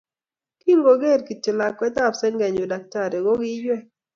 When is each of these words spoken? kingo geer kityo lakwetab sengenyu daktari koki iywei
kingo 0.61 0.91
geer 1.01 1.19
kityo 1.27 1.51
lakwetab 1.59 2.13
sengenyu 2.21 2.63
daktari 2.71 3.17
koki 3.25 3.47
iywei 3.55 3.83